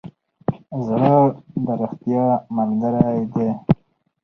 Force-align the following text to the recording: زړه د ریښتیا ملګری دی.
زړه 0.85 1.13
د 1.65 1.67
ریښتیا 1.79 2.25
ملګری 2.55 3.19
دی. 3.33 3.49